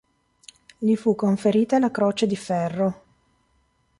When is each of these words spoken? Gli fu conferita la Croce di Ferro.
Gli 0.79 0.95
fu 0.95 1.13
conferita 1.13 1.77
la 1.77 1.91
Croce 1.91 2.25
di 2.25 2.35
Ferro. 2.35 3.01